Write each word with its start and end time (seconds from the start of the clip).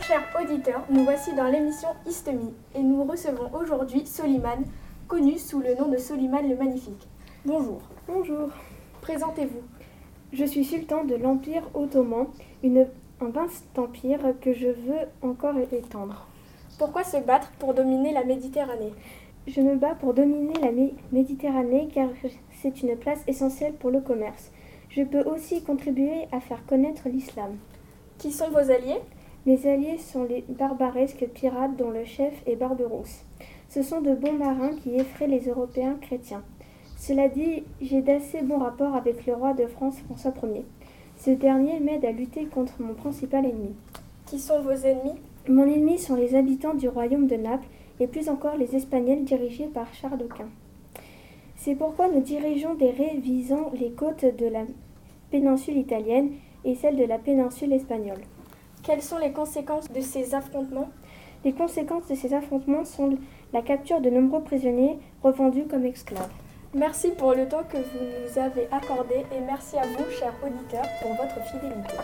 Chers 0.00 0.28
auditeurs, 0.40 0.84
nous 0.90 1.04
voici 1.04 1.34
dans 1.34 1.46
l'émission 1.46 1.88
Istemie 2.06 2.54
et 2.74 2.82
nous 2.82 3.02
recevons 3.04 3.50
aujourd'hui 3.52 4.06
Soliman, 4.06 4.62
connu 5.08 5.38
sous 5.38 5.60
le 5.60 5.74
nom 5.74 5.88
de 5.88 5.96
Soliman 5.96 6.48
le 6.48 6.54
Magnifique. 6.54 7.08
Bonjour. 7.44 7.80
Bonjour. 8.06 8.50
Présentez-vous. 9.00 9.62
Je 10.32 10.44
suis 10.44 10.64
sultan 10.64 11.04
de 11.04 11.16
l'Empire 11.16 11.68
ottoman, 11.74 12.26
une, 12.62 12.86
un 13.20 13.28
vaste 13.30 13.76
empire 13.76 14.34
que 14.40 14.52
je 14.52 14.68
veux 14.68 15.08
encore 15.22 15.58
étendre. 15.72 16.28
Pourquoi 16.78 17.02
se 17.02 17.16
battre 17.16 17.50
pour 17.58 17.74
dominer 17.74 18.12
la 18.12 18.24
Méditerranée? 18.24 18.92
Je 19.48 19.60
me 19.60 19.76
bats 19.76 19.94
pour 19.94 20.14
dominer 20.14 20.54
la 20.60 20.70
Méditerranée 21.10 21.88
car 21.92 22.08
c'est 22.62 22.82
une 22.82 22.96
place 22.96 23.22
essentielle 23.26 23.74
pour 23.74 23.90
le 23.90 24.00
commerce. 24.00 24.52
Je 24.88 25.02
peux 25.02 25.22
aussi 25.22 25.62
contribuer 25.64 26.28
à 26.32 26.40
faire 26.40 26.64
connaître 26.66 27.08
l'islam. 27.08 27.56
Qui 28.18 28.30
sont 28.30 28.50
vos 28.50 28.70
alliés? 28.70 29.00
Mes 29.46 29.64
alliés 29.68 29.98
sont 29.98 30.24
les 30.24 30.44
barbaresques 30.48 31.28
pirates 31.32 31.76
dont 31.76 31.90
le 31.90 32.04
chef 32.04 32.34
est 32.46 32.56
Barberousse. 32.56 33.22
Ce 33.68 33.80
sont 33.80 34.00
de 34.00 34.12
bons 34.12 34.32
marins 34.32 34.74
qui 34.82 34.96
effraient 34.96 35.28
les 35.28 35.48
Européens 35.48 35.96
chrétiens. 36.00 36.42
Cela 36.96 37.28
dit, 37.28 37.62
j'ai 37.80 38.02
d'assez 38.02 38.42
bons 38.42 38.58
rapports 38.58 38.96
avec 38.96 39.24
le 39.24 39.34
roi 39.34 39.52
de 39.52 39.68
France 39.68 40.00
François 40.00 40.34
Ier. 40.42 40.64
Ce 41.16 41.30
dernier 41.30 41.78
m'aide 41.78 42.04
à 42.04 42.10
lutter 42.10 42.46
contre 42.46 42.82
mon 42.82 42.94
principal 42.94 43.46
ennemi. 43.46 43.76
Qui 44.26 44.40
sont 44.40 44.62
vos 44.62 44.72
ennemis? 44.72 45.20
Mon 45.48 45.62
ennemi 45.62 45.98
sont 45.98 46.16
les 46.16 46.34
habitants 46.34 46.74
du 46.74 46.88
royaume 46.88 47.28
de 47.28 47.36
Naples 47.36 47.68
et 48.00 48.08
plus 48.08 48.28
encore 48.28 48.56
les 48.56 48.74
Espagnols 48.74 49.22
dirigés 49.22 49.68
par 49.72 49.94
Charles 49.94 50.26
Quint. 50.26 50.50
C'est 51.54 51.76
pourquoi 51.76 52.08
nous 52.08 52.20
dirigeons 52.20 52.74
des 52.74 52.90
raies 52.90 53.18
visant 53.22 53.70
les 53.78 53.92
côtes 53.92 54.24
de 54.24 54.46
la 54.46 54.64
péninsule 55.30 55.76
italienne 55.76 56.32
et 56.64 56.74
celle 56.74 56.96
de 56.96 57.04
la 57.04 57.18
péninsule 57.18 57.72
espagnole. 57.72 58.22
Quelles 58.86 59.02
sont 59.02 59.18
les 59.18 59.32
conséquences 59.32 59.90
de 59.90 60.00
ces 60.00 60.32
affrontements? 60.36 60.90
Les 61.44 61.52
conséquences 61.52 62.06
de 62.06 62.14
ces 62.14 62.32
affrontements 62.32 62.84
sont 62.84 63.18
la 63.52 63.60
capture 63.60 64.00
de 64.00 64.10
nombreux 64.10 64.44
prisonniers 64.44 65.00
revendus 65.24 65.64
comme 65.64 65.84
esclaves. 65.84 66.30
Merci 66.72 67.10
pour 67.10 67.34
le 67.34 67.48
temps 67.48 67.64
que 67.68 67.78
vous 67.78 68.04
nous 68.04 68.38
avez 68.38 68.68
accordé 68.70 69.26
et 69.36 69.40
merci 69.44 69.76
à 69.76 69.86
vous, 69.86 70.08
chers 70.16 70.34
auditeurs, 70.40 70.86
pour 71.02 71.10
votre 71.14 71.44
fidélité. 71.46 71.96